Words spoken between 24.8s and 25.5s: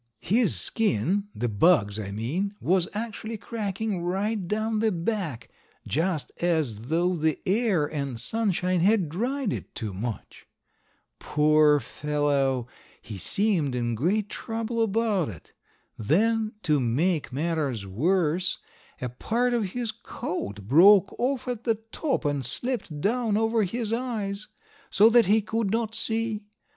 so that he